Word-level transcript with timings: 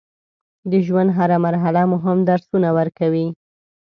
د 0.71 0.73
ژوند 0.85 1.09
هره 1.17 1.37
مرحله 1.45 1.81
مهم 1.93 2.17
درسونه 2.29 2.69
ورکوي. 2.77 3.27